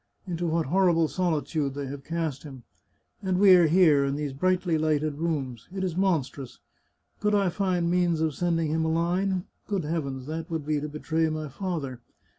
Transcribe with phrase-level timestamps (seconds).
[0.25, 2.63] Into what horrible solitude they have cast him!
[3.21, 5.67] And we are here, in these brightly lighted rooms.
[5.71, 6.57] It is monstrous!
[7.19, 9.45] Could I find means of sending him a line?
[9.67, 10.25] Good heavens!
[10.25, 11.99] That would be to betray my father.